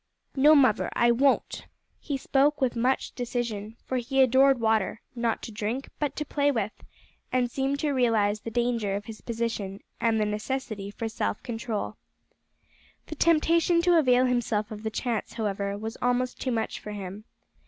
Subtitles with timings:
[0.35, 1.67] "No, muvver, I won't."
[1.99, 6.49] He spoke with much decision, for he adored water not to drink but to play
[6.49, 6.71] with
[7.31, 11.97] and seemed to realise the danger of his position, and the necessity for self control.
[13.05, 17.25] The temptation to avail himself of the chance, however, was almost too much for him.